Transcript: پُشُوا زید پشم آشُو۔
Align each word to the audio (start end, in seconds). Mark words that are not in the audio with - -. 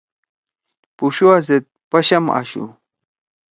پُشُوا 0.97 1.35
زید 1.47 1.65
پشم 1.89 2.25
آشُو۔ 2.37 2.65